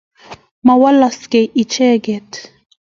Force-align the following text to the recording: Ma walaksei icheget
Ma 0.65 0.73
walaksei 0.81 1.45
icheget 1.61 2.31